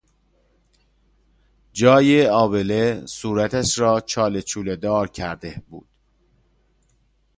[1.73, 5.87] جای آبله صورتش را چاله چوله دار کرده بود.